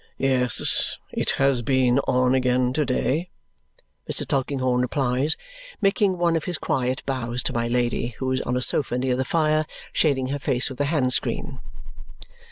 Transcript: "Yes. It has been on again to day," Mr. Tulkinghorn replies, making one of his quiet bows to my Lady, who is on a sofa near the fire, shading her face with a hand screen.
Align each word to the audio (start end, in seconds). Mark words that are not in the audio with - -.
"Yes. 0.17 0.97
It 1.11 1.29
has 1.37 1.61
been 1.61 1.99
on 2.07 2.33
again 2.33 2.73
to 2.73 2.87
day," 2.87 3.29
Mr. 4.11 4.27
Tulkinghorn 4.27 4.81
replies, 4.81 5.37
making 5.79 6.17
one 6.17 6.35
of 6.35 6.45
his 6.45 6.57
quiet 6.57 7.03
bows 7.05 7.43
to 7.43 7.53
my 7.53 7.67
Lady, 7.67 8.15
who 8.17 8.31
is 8.31 8.41
on 8.41 8.57
a 8.57 8.63
sofa 8.63 8.97
near 8.97 9.15
the 9.15 9.23
fire, 9.23 9.63
shading 9.93 10.29
her 10.29 10.39
face 10.39 10.71
with 10.71 10.81
a 10.81 10.85
hand 10.85 11.13
screen. 11.13 11.59